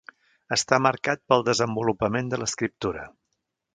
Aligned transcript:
Està 0.55 0.79
marcat 0.85 1.21
pel 1.33 1.45
desenvolupament 1.49 2.33
de 2.33 2.41
l'escriptura. 2.45 3.05